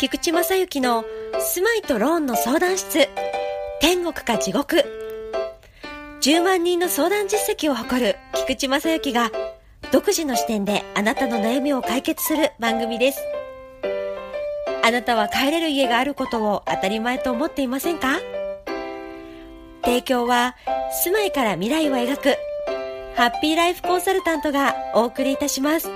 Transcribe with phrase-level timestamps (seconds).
[0.00, 1.04] 菊池正幸の
[1.38, 3.06] 住まいとローンの相談室。
[3.82, 4.82] 天国か地獄。
[6.22, 9.30] 10万人の相談実績を誇る菊池正幸が
[9.92, 13.20] 独自の視点であなたの悩みを解決する番組です。
[14.82, 18.20] あなたは帰れる家があることを当たり前と思っていませんか？
[19.84, 20.56] 提供は
[21.04, 22.36] 住まいから未来を描く
[23.16, 25.90] ハッピーライフコンサルタントがお送りいたします。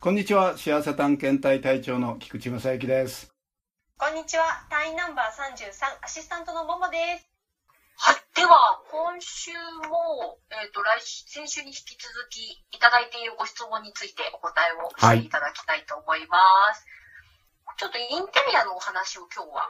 [0.00, 3.28] こんにちは、幸せ探検隊隊長の菊池正幸です。
[3.98, 5.60] こんにちは、隊員ナンバー33
[6.00, 7.28] アシスタントのももです。
[8.00, 9.52] はい、では今週
[9.92, 16.80] もえっ、ー、と来先週に引き続きいただいているご質問についてお答えをしていただきたいと思います。
[17.68, 19.68] はい、ちょっとインテリアのお話を今日は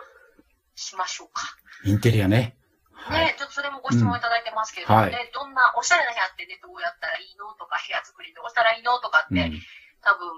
[0.79, 1.43] しましょうか。
[1.83, 2.55] インテリアね。
[3.11, 9.59] ね、ちょっとそれもご質問いただいてますけれどもね、うんはい、どんなおしゃれな部屋ってね、どうやったらいいのとか、部屋作りどうしたらいいのとかって、うん
[10.03, 10.29] 多分、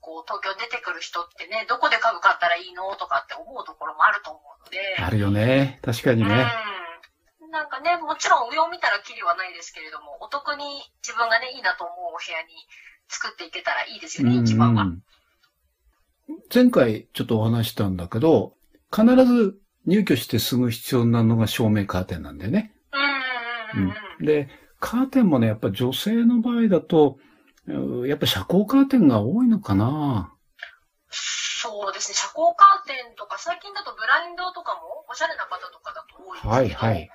[0.00, 4.96] こう、東京出てくる人ってね、どこで家具買ったらいいのとかって思うところもあると思うので。
[4.98, 5.80] あるよね。
[5.82, 6.46] 確かにね。
[7.42, 7.50] うん。
[7.50, 12.54] なんかね、もちろん上を見たらきりはないですけれども、お得に自分がね、いいなと思うお部屋に
[13.08, 14.86] 作っていけたらいいですよね、一番は。
[16.52, 18.54] 前回ちょっとお話したんだけど、
[18.94, 22.72] 必ず入居してすぐ必要なのが照明カーテンなんだよね。
[24.18, 24.24] うん。
[24.24, 27.18] で、カーテンもね、やっぱ女性の場合だと、
[28.06, 30.32] やっぱ遮光カーテンが多いのかな？
[31.10, 36.38] そうですね、遮光カーテンとか、最近だとブラインドとかも、おしゃれな方とかだと多い。
[36.38, 37.10] はいはい。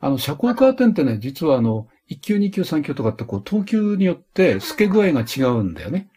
[0.00, 6.08] あの、遮光カーテンってね、実はあの、1級、2級、3級とかってこう、等級によって透け具合が違うんだよね。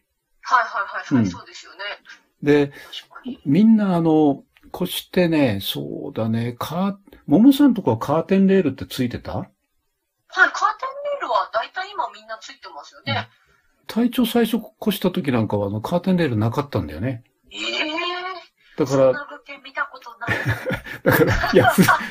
[0.42, 1.80] はいはいはい、はい、うん、そうですよね。
[2.44, 2.72] で、
[3.46, 9.38] みんなあの、こしてね、そうだね、カー、ももさんとかはカーテンレールってついてた？
[9.38, 9.50] はい、
[10.28, 10.91] カーテン
[12.14, 13.30] みんなついてますよね。
[13.88, 17.24] 体調最初越した時なんかはあのカーテンレールなかったんだよね。
[17.52, 19.28] ええー、だから。
[19.64, 20.38] 見たことない。
[21.04, 21.66] だから、いや、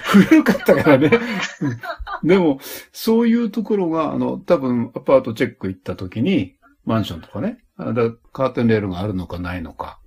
[0.04, 1.10] 古かったからね。
[2.22, 2.58] でも、
[2.92, 10.00] そういうところが、あの、多分、アパートチェック行った時に、マンションとかね、だカーテンレールがあるのかないのか。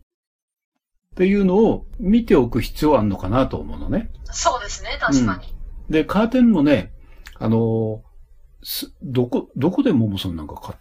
[1.11, 4.11] っていうのを見ておく必要あるのかなと思うのね。
[4.25, 5.55] そうですね、確かに。
[5.87, 6.91] うん、で、カーテンもね、
[7.39, 8.03] あの、
[9.01, 10.77] どこ、どこでももさんなんか買っ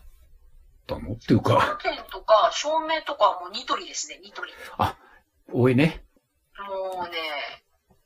[0.86, 1.14] たの？
[1.14, 1.56] っていうか。
[1.56, 4.52] カーテンとか照明とかはもうニトリですね、ニトリ。
[4.78, 4.96] あ、
[5.52, 6.04] 多いね。
[6.68, 7.18] もうね、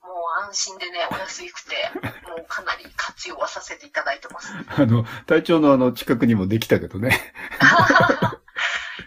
[0.00, 1.76] もう安心でね、お安くて、
[2.28, 4.52] もうかなり活用はさせていただいてます。
[4.68, 7.10] あの、隊長のあの近くにもできたけどね。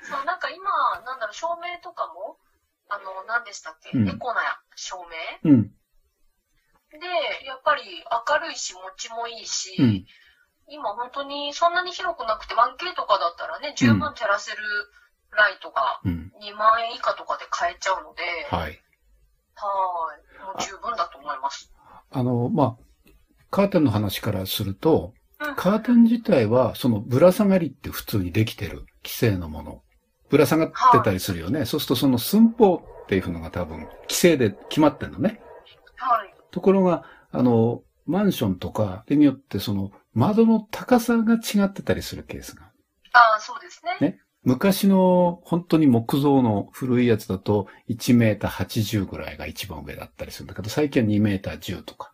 [0.03, 2.37] そう、なんか今、なんだろう、照明とかも、
[2.89, 4.41] あの、何でしたっけ、うん、エコな
[4.75, 4.97] 照
[5.43, 5.63] 明、うん、
[6.91, 10.05] で、やっぱり明るいし、持ちもいいし、うん、
[10.69, 14.57] 今本当にそんなに広くなくて 1K とかだったらね、十分照らせる
[15.31, 18.61] ライトが2万円以下とかで買えちゃうので、はい。
[18.61, 20.43] はい。
[20.43, 21.73] もう十分だと思います。
[22.11, 23.11] あの、まあ、
[23.51, 25.13] カーテンの話からすると、
[25.55, 29.83] カーテン自体は、そのぶら下がりって普通にできてる、規制のもの。
[30.29, 31.59] ぶら下がってたりするよね。
[31.59, 35.41] はい、そうするとその寸法っていうのが多分、規制で決まってんのね。
[35.95, 36.33] はい。
[36.51, 42.71] ところが、あの、マンションとかによってその窓の高さが違ってたりするケースが。
[43.13, 44.09] ああ、そうですね。
[44.11, 44.19] ね。
[44.43, 52.13] 昔の本当に木造の古いやつだと1メーター80ぐらいが一番上だったりするんだけど、最近は2メーター10とか。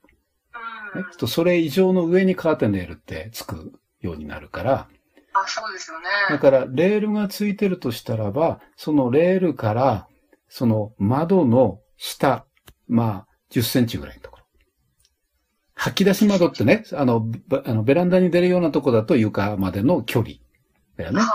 [0.93, 1.01] うん。
[1.01, 4.87] ね、とそれ以上の上にカーテンレールってつくようになるから、
[5.35, 6.07] あ、そうですよね。
[6.29, 10.07] だから、レールがついてるとしたらば、そのレールから、
[10.47, 12.45] その窓の下、
[12.87, 14.34] まあ、10センチぐらいのところ。
[15.85, 17.27] 吐き出し窓ってね、あの、
[17.63, 20.37] あのベランダに出るようなとこだと床までの距離
[20.97, 21.19] だよね。
[21.19, 21.27] はい。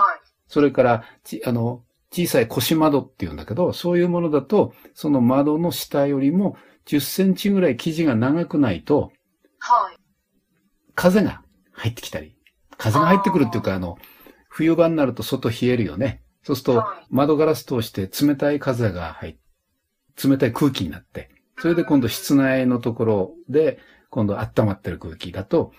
[0.49, 9.13] それから、ち、あの、小さい腰窓っていうんだけど、そういうものだと、その窓の下よりも10センチぐらい生地が長くないと、
[9.59, 9.95] はい。
[10.95, 12.35] 風が入ってきたり、
[12.77, 13.97] 風が入ってくるっていうか、あの、
[14.49, 16.23] 冬場になると外冷えるよね。
[16.43, 19.33] そうすると、窓ガラス通して冷たい風が入っ
[20.17, 23.79] て、冷たい空気になって、それで今度室内のところで、
[24.11, 25.71] 今度温まってる空気だと、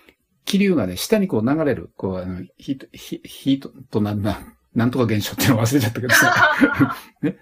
[0.43, 4.39] 気流がね、下にこう流れる、こう、あの、ヒート、ヒートとなんな、
[4.75, 6.55] なんとか現象っていうの忘れちゃったけどさ。
[7.21, 7.37] ね。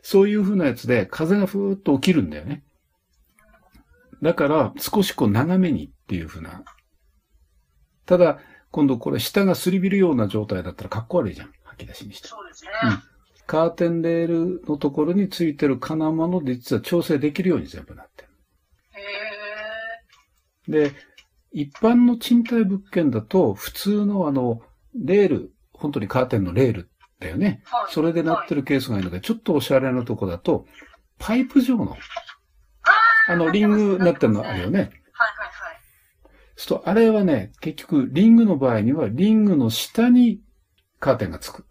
[0.00, 2.64] そういう風なやつで風がふーっと起きるんだよね。
[4.22, 6.64] だから、少しこう長めにっていう風な
[8.06, 8.38] ただ、
[8.70, 11.52] 今度これ下がすりびるような状態だったらかっこ悪いじゃん。
[11.64, 12.28] 吐き出しにして。
[12.28, 12.70] そうですね。
[12.84, 13.02] うん。
[13.46, 18.28] カーテンレールのところについてる金物で実は調整できるように全部なってる。
[18.92, 19.31] へ
[20.68, 20.92] で、
[21.52, 24.62] 一般の賃貸物件だと普通のあの、
[24.94, 27.62] レール、本当にカーテンのレールだよね。
[27.64, 30.66] はい、それでなってるケースがいいので、ちょっとおしゃれなとこだと、
[31.18, 31.96] パイプ状の、
[33.28, 34.78] あの、リングになってるのあるよね。
[34.80, 35.80] はいはいはい。
[36.56, 40.40] そう、あれはね、結局、リングの場合には、リングの下に
[41.00, 41.66] カーテンがつく。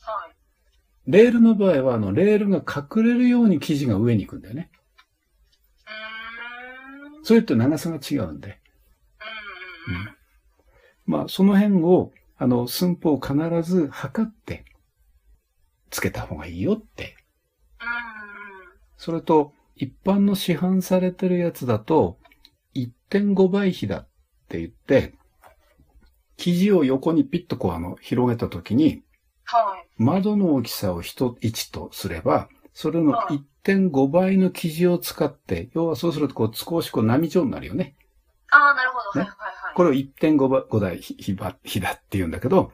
[0.00, 0.34] はい。
[1.06, 4.70] レールの場合は、あの、レールが隠れるように生地が上に行くんだよね。
[7.22, 7.26] うん。
[7.26, 8.60] それと長さが違うんで。
[9.88, 9.94] うん。
[9.94, 10.16] うん。
[11.06, 14.64] まあ、その辺を、あの、寸法を必ず測って、
[15.90, 17.16] つけた方がいいよって。
[18.96, 22.18] それと、一般の市販されてるやつだと、
[22.74, 24.08] 1.5倍比だっ
[24.48, 25.14] て言って、
[26.36, 29.02] 生地を横にピッとこうあの、広げたときに、
[29.44, 33.14] はい、窓の大きさを1、1とすれば、それの
[33.64, 37.94] 1.5倍の生地を使って、要はそうするとこう少しこう波状になるよね。
[38.50, 39.20] ああ、なるほど。
[39.20, 39.74] ね、はいはいはい。
[39.74, 42.72] これを1.5倍比だ比だって言うんだけど、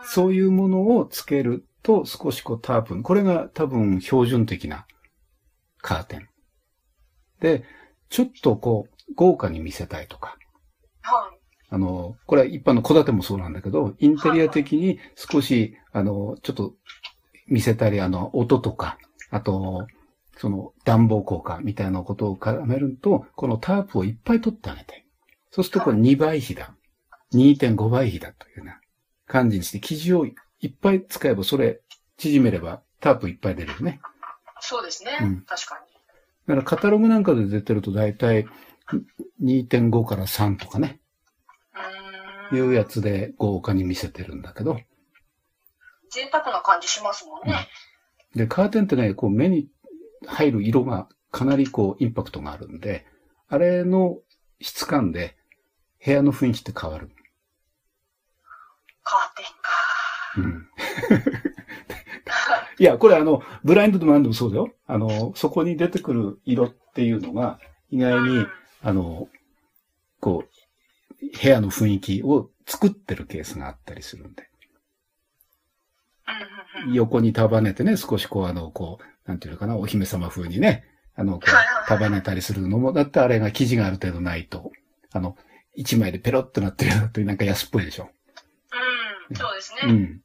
[0.00, 3.02] うん、そういうものをつけると少しこうタープン。
[3.02, 4.86] これが多分標準的な
[5.78, 6.28] カーテン。
[7.40, 7.64] で、
[8.08, 10.36] ちょっとこう豪華に見せたいとか。
[11.02, 11.36] はい。
[11.68, 16.74] あの、これは一般の戸建てもそうなんだけど、インテリア的に少し、あの、ちょっと
[17.48, 18.98] 見せたり、あの、音とか、
[19.30, 19.86] あと、
[20.36, 25.04] その暖房効果みたいなことを絡めると、このタープをいっぱい取ってあげて。
[25.50, 26.74] そうするとこれ2倍比だ。
[27.32, 28.80] 2.5倍比だというような
[29.26, 30.34] 感じにして、生地をい
[30.66, 31.80] っぱい使えば、それ
[32.18, 34.00] 縮めればタープいっぱい出るよね。
[34.60, 35.18] そうですね。
[35.20, 35.86] うん、確かに。
[36.46, 38.46] だからカタログなんかで出てると大体
[39.42, 41.00] 2.5から3とかね。
[42.52, 44.78] いうやつで豪華に見せてるんだけど。
[46.10, 47.68] 贅沢な感じしますもんね。
[48.34, 49.68] うん、で、カーテンってね、こう目に
[50.26, 53.06] 入る色がかなりこうインパクトがあるんで、
[53.48, 54.18] あれの
[54.60, 55.36] 質感で
[56.04, 57.10] 部屋の雰囲気って変わる。
[59.02, 60.38] カーテンか。
[60.38, 60.68] うん。
[62.78, 64.74] いや、これあの、ブラインドでも何でもそうだよ。
[64.86, 67.58] あの、そこに出てくる色っていうのが、
[67.90, 68.46] 意外に、
[68.82, 69.28] あの、
[70.20, 74.50] こう、部屋の雰囲気を作ってるケースがあったりするんで。
[76.92, 80.84] 横に束ねてね、少しこう、あの、こう、なんていうのかな、お姫様風にね、
[81.14, 84.72] あの、こう、束ねたりするのも、だってあれが生地がある程度ないと、
[85.12, 85.36] あの、
[85.74, 88.08] 一枚でペロッとなってるのってなんか安っぽいでしょ。
[89.30, 90.20] うん、そうですね。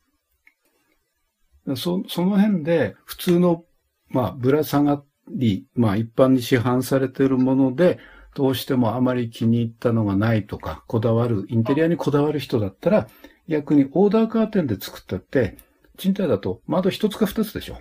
[1.67, 1.75] うん。
[1.75, 3.65] そ、その辺で、普通の、
[4.09, 7.99] まあ、ぶら下がり、まあ、一般に市販されているもので、
[8.33, 13.07] どうしてもあまり気に入ったのがないとか、こだわる、インテリアにこだわる人だったら、
[13.47, 15.57] 逆にオーダーカーテンで作ったって、
[16.01, 17.77] 賃貸だと窓一つか二つでしょ。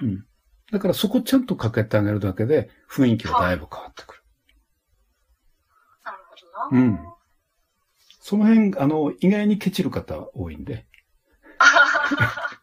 [0.00, 0.08] うん。
[0.08, 0.24] うん。
[0.70, 4.22] だからそこちゃんとかけてあげるだけで雰囲気がだいぶ変わってくる。
[6.04, 6.36] なるほ
[6.70, 6.84] どな。
[6.84, 6.98] うん。
[8.20, 10.86] その辺、あの、意外にケチる方多いんで。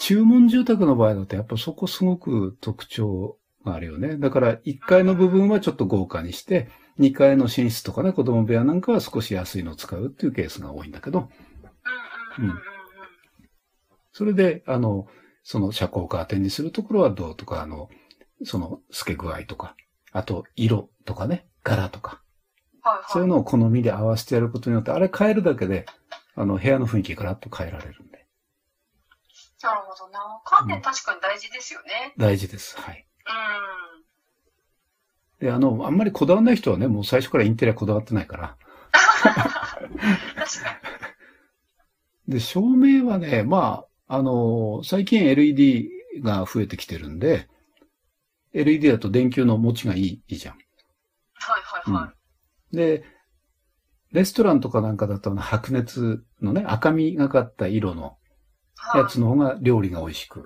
[0.00, 4.16] 注文住宅の場合だとやっぱそこすごく特徴があるよね。
[4.16, 11.28] だから1階の部分はちょっと豪華にして、2階の寝室とかね、子供部屋なんかは少し安いのを使うっていうケースが多いんだけど。
[12.38, 12.54] うん。
[14.12, 15.06] それで、あの、
[15.44, 17.88] その遮光カーテンにするところはどうとか、あの、
[18.44, 19.76] その透け具合とか、
[20.12, 22.22] あと色とかね、柄とか。
[22.82, 25.86] はいはい、そういうのを好みで合わせてやることによって、あれ変えるだけで、
[26.34, 28.26] あの、部屋の雰囲気がガラッと変えられるんで。
[29.62, 30.40] なるほどな。
[30.44, 32.14] カーテン確かに大事ですよね。
[32.16, 32.76] 大事です。
[32.78, 33.06] はい。
[33.26, 34.04] うん。
[35.40, 38.56] で、あの、あんまりこだわらない人はね、もう最初からインテリアこだわってないから。
[39.22, 40.80] 確か
[42.26, 42.34] に。
[42.34, 45.90] で、照明はね、まあ、あの、最近 LED
[46.22, 47.48] が増えてきてるんで、
[48.52, 50.54] LED だと電球の持ちがいい、いいじゃん。
[50.54, 50.60] は
[51.58, 52.12] いはいはい。
[52.72, 53.04] うん、で、
[54.12, 58.16] レストランとかなんかだと白熱のね、赤みがかった色の
[58.94, 60.40] やつの方が料理が美味しく。
[60.40, 60.42] っ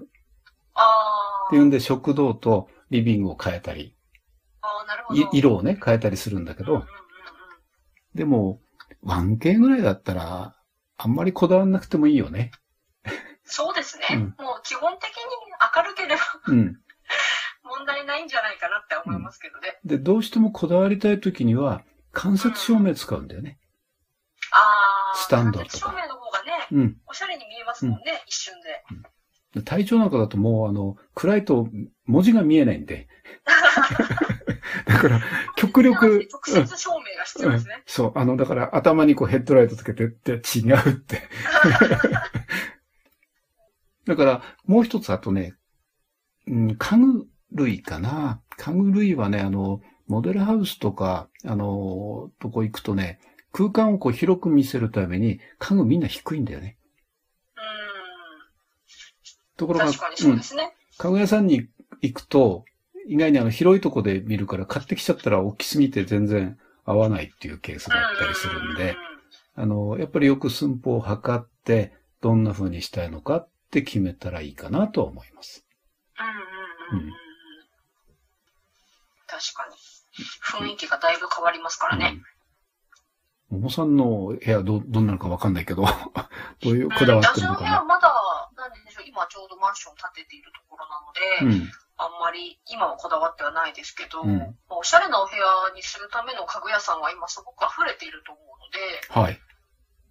[1.51, 3.95] ていうんで食堂とリビングを変えたり、
[5.33, 6.85] 色をね、変えたりするんだけど、
[8.15, 8.61] でも、
[9.05, 10.57] 1K ぐらいだったら、
[10.97, 12.53] あんまりこだわんなくてもいいよね。
[13.45, 14.07] そうですね。
[14.13, 15.15] うん、もう基本的に
[15.77, 16.79] 明るければ、うん、
[17.65, 19.79] 問題ないんじゃないかなって思いますけどね。
[19.85, 23.59] で、どうしてもこだわりたいときには、間接照明使うんだよね。
[24.53, 25.17] ああ。
[25.17, 25.77] スタンドとか。
[25.77, 28.55] 照明の方がね、うん、おしゃれに見えますもんね、うん、一瞬
[29.55, 29.63] で。
[29.65, 31.69] 体調なんかだともう、あの、暗いと
[32.07, 33.09] 文字が見えないんで。
[34.87, 35.21] だから、
[35.57, 36.27] 極力。
[36.29, 37.83] 特設照明が必要ですね、うん。
[37.87, 38.13] そう。
[38.15, 41.23] あの、だから頭にこうヘッドライトつけてって違うって。
[44.07, 45.55] だから、もう一つあとね、
[46.47, 48.41] うん、家具類かな。
[48.57, 53.21] 家具類はね、あの、モデルハウスとか、あの、とこ行くとね、
[53.53, 56.79] 空間をこう広く見せるために、家具みんな低いんだよね。
[57.57, 57.63] うん。
[59.57, 60.65] ところが、確かにそうですね。
[60.65, 61.69] うん、家具屋さんに
[62.01, 62.65] 行くと、
[63.07, 68.97] 意外にあの広いとこで見るから買ってきちゃったら大きすぎて全然合わないっていうケースがあったりするんで、
[69.55, 75.65] あの、やっぱりよく寸法を測って、どんな風にしたいのかって決めたらいいかなと思います。
[76.19, 77.07] うんうんうん。
[77.07, 77.13] うん、
[79.27, 79.77] 確かに。
[80.69, 82.21] 雰囲気がだいぶ変わりますからね。
[83.51, 85.85] も、も、さんの部屋ど、どんなのかわかんないけど、
[86.63, 99.39] どういうこだわってるのかな、うん、私の部屋はまだ、なんでしょう、今ちょうどマンション建てているところなので、うんあんまり今はこだわってはないですけど、うん、おしゃれなお部屋にするための家具屋さんは今すごく溢れていると思うので、はい。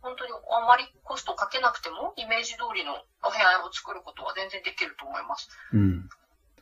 [0.01, 2.93] 本当にあんまりコストかけなくても、イメージ通りの
[3.23, 5.49] お部屋を作ることは全然できると思います。
[5.73, 6.09] うん。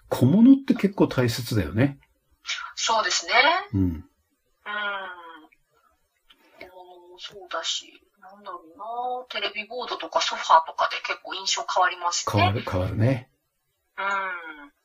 [0.09, 2.00] 小物って結構大切だよね。
[2.75, 3.33] そうですね。
[3.74, 3.81] うん。
[3.81, 4.03] うん。
[6.59, 12.33] 小物もそうだし、なんだろうなテレビボードとかソファーとかで結構印象変わりますね。
[12.36, 13.29] 変わる、変わるね。
[13.98, 14.78] うん。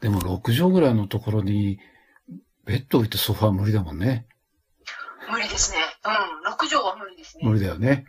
[0.00, 1.78] でも6畳ぐらいのところに、
[2.64, 4.26] ベッド置いてソファー無理だもんね。
[5.30, 5.78] 無理ですね。
[6.04, 6.52] うん。
[6.52, 7.44] 6畳は無理ですね。
[7.44, 8.06] 無理だよね。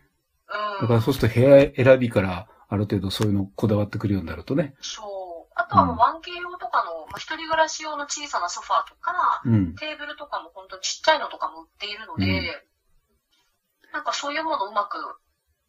[0.80, 0.82] うん。
[0.82, 4.76] だからそうすると部屋選びからある程度そういうのこだわってくるようになるとね。
[4.82, 5.54] そう。
[5.56, 14.98] あとはもう 1K 用とかの、まあ、一人暮らし用の小さなソファーとか、うん、テーブルとかも本当にちっちゃいのとかも売っているので、うん、なんかそういうものをうまく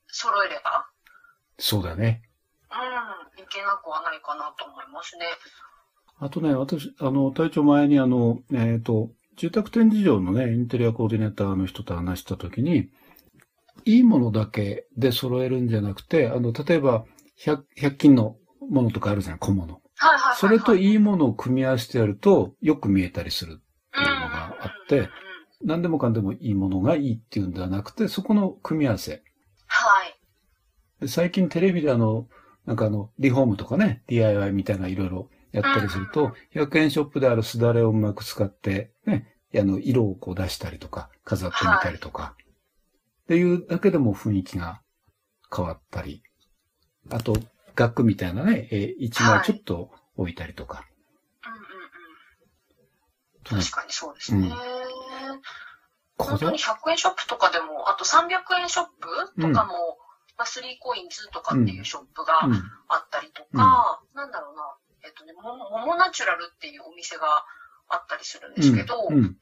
[0.08, 0.88] 揃えれば。
[1.58, 2.22] そうだね。
[2.70, 3.42] うん。
[3.42, 5.24] いけなくはないかなと思いますね。
[6.20, 12.88] あとね、私、あの、隊長前にあの、えっ、ー、と、住宅展示場のね、インテリアコーディネーターの人と話したときに、
[13.84, 17.04] いいものだけで揃えるんじゃなくて、あの、例えば、
[17.40, 18.36] 100, 100均の
[18.68, 19.74] ものとかあるじゃない、小物。
[20.00, 25.08] はいはい、それといいものを組み合わせてやると、よく見えたりするっていうのがあって、
[25.64, 29.22] 何でもかんでもいいものがいいっていうんではなくて、そこの組み合わせ。
[29.66, 30.18] はい。
[31.00, 32.28] で最近テレビであの、
[32.66, 42.34] なんかあの、リフォームとかね、DIY みたいないろいろやったりすると、100円ショップであるすだれをうまく使って、ね、あの、色をこう出したりとか、飾ってみたりとか、
[43.24, 44.80] っていうだけでも雰囲気が
[45.54, 46.22] 変わったり、
[47.10, 47.36] あと、
[47.74, 50.84] 額みたいなね、え一枚ちょっと置いたりとか。
[51.46, 51.60] うんうん
[53.58, 53.64] うん。
[53.64, 54.48] 確かにそうですね。
[54.48, 54.52] うん、
[56.18, 59.08] 本当に100円ショップとかでも、あと300円ショップ
[59.40, 59.62] とかも、うん。
[60.36, 62.44] まあ、3コインズとかっていうショップが
[62.88, 64.62] あったりとか、うん、なんだろうな、
[65.08, 67.24] えっとね、ももナチュラルっていうお店が
[67.88, 69.36] あったりするんですけど、うんうん、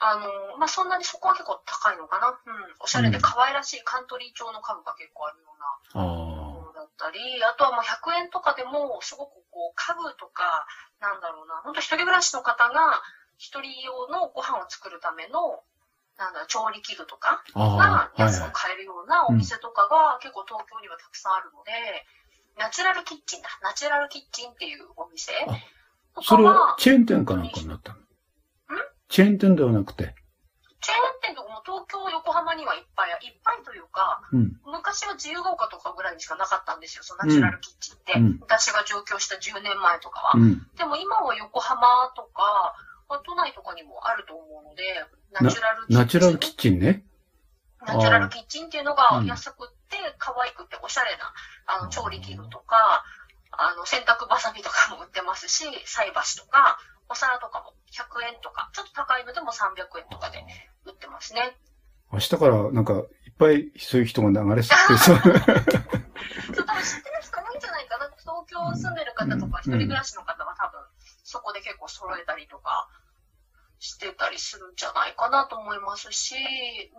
[0.00, 2.32] あの、まあ、そんなにそこは結構高いのかな。
[2.32, 2.74] うん。
[2.80, 10.66] おしゃれで可愛らしいカントリー調の家具が結構あるようなものだったり、あとはまあ100円とかでも、すごくこう、家具とか、
[10.98, 13.02] なんだろうな、本当一人暮らしの方が、
[13.36, 15.62] 一人用のご飯を作るための、
[16.16, 21.72] なんだ、調理器具とかが安く買えるようなお店とかが結構東京にはたくさんあるので、
[22.58, 23.48] ナチュラルキッチンだ。
[23.62, 25.32] ナチュラルキッチンっていうお店。
[26.22, 27.98] それはチェーン店かなんかになったの？
[27.98, 28.02] ん？
[29.08, 30.14] チェーン店ではなくて。
[30.82, 38.18] チェーン店とかも東京、横浜にはいっぱい、いっぱいというか、うん、昔は自由が丘とかぐらいにしかなかったんですよ、そのナチュラルキッチンって。
[38.18, 40.32] うん、私が上京した10年前とかは。
[40.34, 42.74] うん、でも今は横浜とか、
[43.24, 44.82] 都内とかにもあると思うので、
[45.30, 45.98] ナチュラルキッチン。
[45.98, 47.04] ナチュラルキッチンね。
[47.86, 49.81] ナチュラルキッチンっていうのが安くて、
[50.18, 51.32] 可愛くて、おしゃれな、
[51.66, 53.04] あの、調理器具とか、
[53.52, 60.44] あの、洗濯バサミとかも売ってますし、菜箸とか、お皿とかも100円とか、ちょっと高いのでも300円とかで
[60.86, 61.56] 売ってますね。
[62.12, 62.96] 明日からなんか、い
[63.30, 65.16] っぱいそういう人が流れて そう。
[65.16, 65.52] 多分知っ
[66.56, 68.10] てる人多いんじゃないかな。
[68.16, 70.80] 東京住んでる方とか、一人暮らしの方は多分、
[71.24, 72.88] そこで結構揃えたりとか、
[73.82, 76.36] してたりするんじゃないかなと思いますし、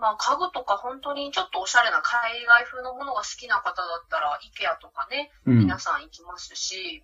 [0.01, 7.03] まあ家具とか本当にちょっとおしゃれな海外風のものが好きな方だったら、IKEA とかね、皆さん行きますし。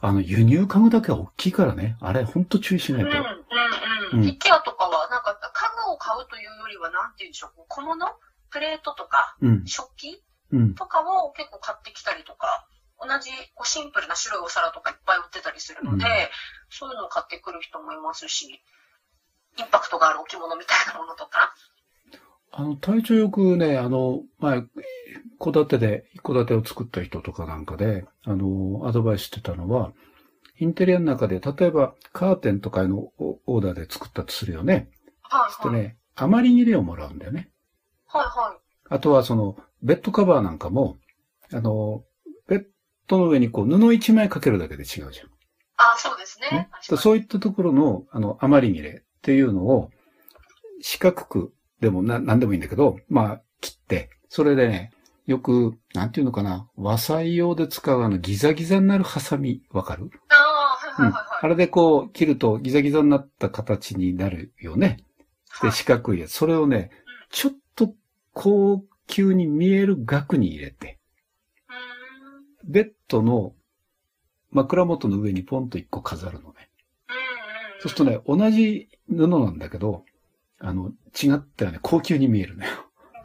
[0.00, 1.96] あの、輸入家具だけは大きいからね。
[2.00, 3.08] あれ、本当注意しないと。
[3.08, 4.28] うん、うん、うん。
[4.28, 8.04] IKEA とかは、なんか家具を買うというよりは、なんていうんでしょう、小物？
[8.50, 10.22] プレートとか、うん、食器、
[10.52, 12.66] うん、とかを結構買ってきたりとか、
[13.02, 16.10] 同じこうシンプルな白いお皿とかいっぱい売ってたりするので、うん、
[16.70, 18.46] そういうのを買ってくる人もいますし、
[19.58, 21.54] インパクトがある置物みたいなものとか。
[22.52, 24.62] あの、体調よくね、あの、前、
[25.40, 29.92] 戸建てで、戸建てを作った人とかなんかで、あの、アドバイスしてたのは、
[30.58, 34.90] インテリアの中で、例えばカーテンとかのオーダーで作ったとするよね。
[35.22, 35.80] はいはい。
[35.80, 37.50] ね、余り切れをもらうんだよね。
[38.06, 38.58] はいはい。
[38.90, 40.98] あとはその、ベッドカバーなんかも、
[41.52, 42.04] あの、
[43.12, 45.10] ベッドの上にこう布一枚かけるだけで違うじゃん。
[45.76, 46.50] あそうですね。
[46.50, 49.90] ねそういったところの、あの、余り切れっていうのを、
[50.80, 54.92] 四角くでもな、なんでもいいんだけど、まあ、切って、それでね、
[55.26, 60.10] よく、なんていうのかな、和裁用で使うあのギザギザになるハサミ、わかる？
[60.28, 61.46] ああ、はいはいはい、うん。
[61.46, 65.04] あれでこう、切るとギザギザになった形になるよね。
[65.62, 66.32] で、四角いやつ。
[66.32, 66.90] それをね、
[67.30, 67.94] ちょっと
[68.32, 70.98] 高級に見える額に入れて、
[72.64, 73.52] ベッドの
[74.50, 76.68] 枕元の上にポンと一個飾るのね。
[77.80, 80.04] そうするとね、同じ布なんだけど、
[80.60, 82.70] あの、違ったらね、高級に見えるのよ。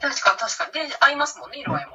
[0.02, 0.90] 確かに確かに。
[0.90, 1.92] で、合いますもんね、色合いも。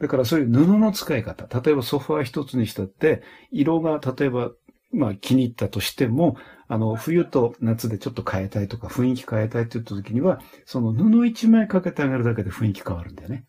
[0.00, 1.60] だからそういう布の使い方。
[1.60, 4.50] 例えばソファー一つにしたって、色が例えば、
[4.92, 6.36] まあ気に入ったとしても、
[6.68, 13.44] あの、冬と夏でちょっと変えたいとか、雰囲気変えたいって言った時には、その布一枚かけてあげるだけで雰囲気変わるんだよね。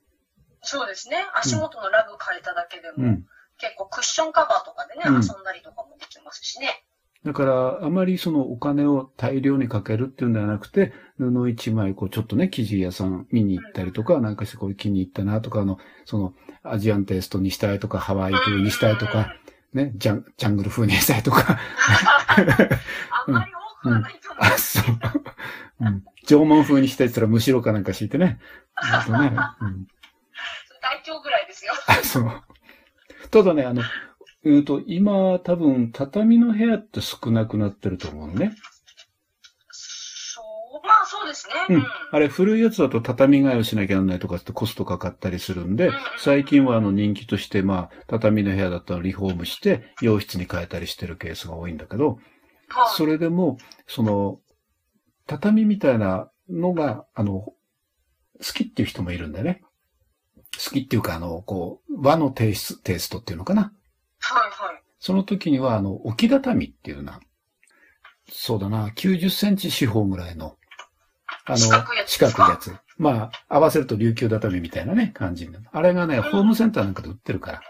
[0.61, 1.17] そうですね。
[1.35, 3.25] 足元のラグ変えただけでも、うん、
[3.57, 6.83] 結構クッションカバーとかでね、うん、遊んだりとかもできますしね。
[7.25, 19.35] だから、あまりそのお金を大量にかけるっていうんではなくて、布一枚、こう、ちょっとね、生地屋さん見に行ったりとか、うん、なんかしてこれ気に入ったなとか、あの、その、アジアンテイストにしたいとか、ハワイ風にしたいとか、
[19.73, 21.59] ね、ジャン、ジャングル風にしたいとか。
[23.27, 24.53] あんまり多くはないと思う、うん。
[24.53, 24.95] あ、そう。
[25.81, 26.03] うん。
[26.25, 28.39] 縄文風にしたいって言ったら、むしろかなんか敷いてね。
[28.75, 29.31] あとね。
[29.61, 29.87] うん。
[30.81, 31.73] 大腸ぐらいですよ。
[31.87, 32.43] あ、そう。
[33.31, 33.83] ただね、あの、
[34.45, 38.55] えっ、と、今、多分、畳の部屋って少なくなってると思うのね。
[39.71, 40.41] そ
[40.81, 41.75] う、まあそうですね。
[41.75, 41.85] うん。
[42.11, 52.19] あれ、古いやつだと畳替えをしなきゃならないとかってコストかかったりするんで、うん、最近はあの人気として、まあ、畳の部屋だったらリフォームして、洋室に変えたりしてるケースが多いんだけど、
[52.69, 53.57] はい、それでも、
[53.87, 54.39] その、
[55.27, 57.53] 畳みたいなのが、あの、好
[58.53, 59.61] きっていう人もいるんだよね。
[60.57, 63.73] 好きっていうか、あの、こう、和のテイステイストっていうのかな。
[64.19, 64.83] はいはい。
[64.99, 67.19] その時には、あの、置き畳っていうな、
[68.31, 70.57] そうだな、90センチ四方ぐらいの、
[71.45, 72.11] あの、四角いやつ。
[72.11, 72.75] 四角いやつ。
[72.97, 75.65] まあ、合わせると琉球畳みたいなね、感じになる。
[75.71, 77.61] あれがね、うん、ホームセンターなんかで売ってるから。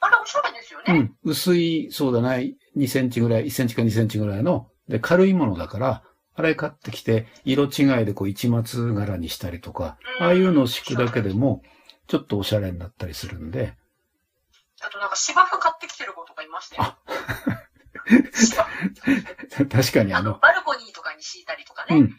[0.00, 0.98] あれ、おしゃれですよね。
[0.98, 1.16] うん。
[1.22, 6.02] 薄い、そうだな、2センチぐらい、1センチか2センチぐらいの、で、軽いものだから、
[6.34, 11.62] あれ買ってきて、色違いでこう一松柄にしたりとか、ああいうのを敷くだけでも、
[12.06, 13.76] ちょっとおしゃれになったりするんで、
[14.84, 16.96] あとなんか芝生買ってきてる子とかいましたよ。
[19.70, 20.38] 確かにあの。
[20.38, 21.96] バルコニーとかに敷いたりとかね。
[21.96, 22.02] うん。
[22.02, 22.10] うん。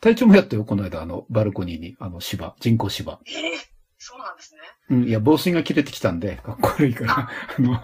[0.00, 3.18] 隊長もやったよ、この間、あの、バルコニーに、あの、芝、人工芝。
[3.26, 3.58] ええー、
[3.98, 4.60] そうなんですね。
[4.90, 7.28] うん、いや、防水が切れてきたんで、かっこ悪いから、あ
[7.60, 7.82] の、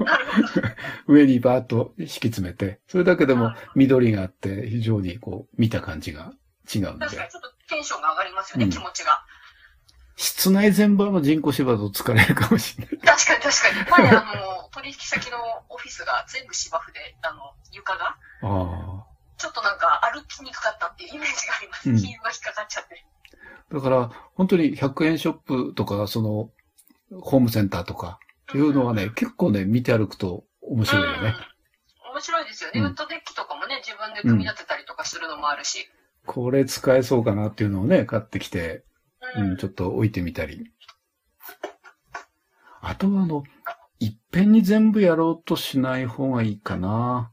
[1.07, 6.33] 上にバーッと敷き詰めて、それだけでも緑があって、非常にこう、見た感じが
[6.73, 7.07] 違うんで。
[7.07, 9.25] 確かにちょっとテンションが上がりますよね、うん、気持ちが。
[10.21, 12.99] 室内全般の人工芝だと疲れるかもしれない。
[12.99, 14.05] 確かに確かに。
[14.05, 15.39] 前、あの、取引先の
[15.71, 18.05] オフィスが全部芝生で、あの、床が。
[18.05, 19.07] ああ。
[19.39, 21.97] ちょっとなんか歩きにくかったっていうイメージがあります。
[21.97, 23.03] ヒールが引っかかっちゃって。
[23.73, 26.51] だから、本当に100円ショップとか、その、
[27.23, 28.19] ホームセンターとか、
[28.55, 31.35] いうのはね、うん、結構ね、見て歩くと面白いよね。
[32.05, 35.91] うん、面白いですよね、うん、ウッドデッキとかもね、自分で組み立てたりとかするのもあるし。
[36.27, 38.85] これ使えそうかなっていうのをね、買ってきて、
[39.37, 40.71] うん、ちょっと置いてみたり。
[42.81, 43.45] あとはあの、
[43.99, 47.33] いっぺんに全部やろうとしない方がいいかな。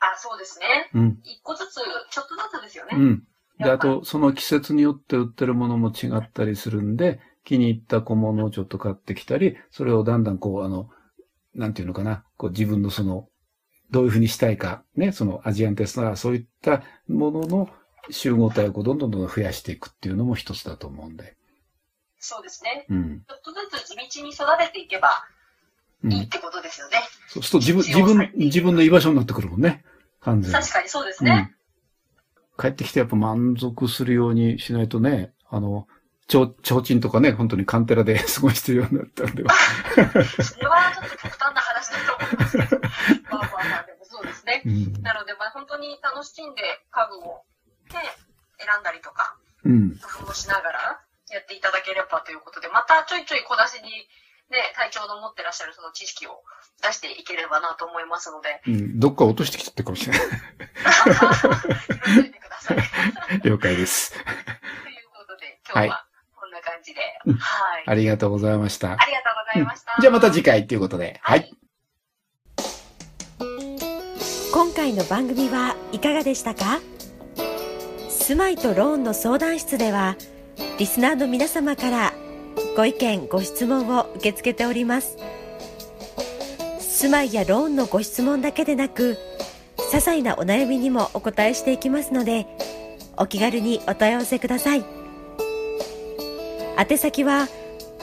[0.00, 0.90] あ、そうですね。
[0.94, 1.20] うん。
[1.24, 1.74] 一個ずつ、
[2.10, 2.96] ちょっとずつですよね。
[2.96, 3.22] うん。
[3.58, 10.90] で、あと、その季節によって売ってるものも違ったりするんで、気に入った小物をちょっと買ってきたり、それをだんだんこう、あの、
[11.54, 13.28] なんていうのかな、こう自分のその、
[13.90, 17.70] どういうふうにしたいか、ね、そのアジアンテストそういったものの
[18.10, 21.36] 集合体をこうどんどんどん増やしていくっていうのも一つだと思うんで。
[22.18, 22.86] そうですね。
[22.88, 23.24] うん。
[23.28, 25.10] ちょっとずつ地道に育てていけば
[26.04, 26.98] いいってことですよね。
[26.98, 29.84] うん、そうすると自分、自分、自分の居場所になってくるもんね。
[30.20, 30.58] 完全に。
[30.58, 31.54] 確かにそうですね。
[32.56, 35.86] うん、帰ってきてやっぱ満足するようにしないとね、あの、
[36.28, 39.54] ちょ、ちょうちんとかね、本当にカンテラで 過ごしてるようになったんでは。
[40.42, 42.80] それはちょっと極端な話だと思いますけど。
[42.80, 42.92] まあ
[43.30, 44.62] まあまあ、でもそうですね。
[44.66, 47.42] うん、なので、まあ本当に楽しんで家具を
[47.88, 47.96] で
[48.58, 53.90] 選んだりとか、うん、工夫をしながらやっていただければということで、またちょいちょい小出しに
[54.50, 56.42] ね、体調の持ってらっしゃるその知識を
[56.82, 58.62] 出していければなと思いますので。
[58.66, 60.22] うん、どっか落としてきちゃったかもしれない。
[63.44, 64.12] 了解です。
[64.12, 64.24] という
[65.14, 67.84] ことで、今日はこんな感じで、はい、はい。
[67.88, 68.92] ありがとうございました。
[68.92, 69.94] ありがとうございました。
[69.98, 71.54] うん、じゃあまた次回ということで、はい、はい。
[74.50, 76.80] 今回の番組はいかがでしたか？
[78.28, 80.14] 住まいとローンの相談室では
[80.78, 82.12] リスナーの皆様から
[82.76, 85.16] ご意見ご質問を受け付けております。
[86.78, 89.16] 住まいやローンのご質問だけでなく
[89.78, 92.46] 些細なお悩みにもお答えしていきますので
[93.16, 94.84] お気軽にお問い合わせください。
[96.76, 97.48] 宛先は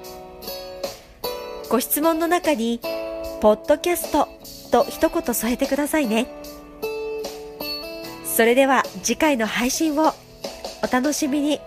[1.68, 2.80] ご質問の中に、
[3.42, 4.26] ポッドキャスト
[4.70, 6.28] と一言添えてくださいね。
[8.24, 10.14] それでは次回の配信を
[10.82, 11.60] お楽しみに。